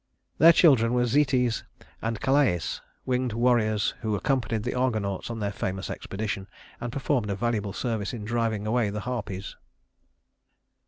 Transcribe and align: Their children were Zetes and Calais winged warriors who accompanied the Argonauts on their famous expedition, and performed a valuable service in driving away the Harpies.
Their 0.39 0.51
children 0.51 0.93
were 0.95 1.05
Zetes 1.05 1.61
and 2.01 2.19
Calais 2.19 2.59
winged 3.05 3.33
warriors 3.33 3.93
who 4.01 4.15
accompanied 4.15 4.63
the 4.63 4.73
Argonauts 4.73 5.29
on 5.29 5.37
their 5.37 5.51
famous 5.51 5.91
expedition, 5.91 6.47
and 6.79 6.91
performed 6.91 7.29
a 7.29 7.35
valuable 7.35 7.71
service 7.71 8.11
in 8.11 8.25
driving 8.25 8.65
away 8.65 8.89
the 8.89 9.01
Harpies. 9.01 9.55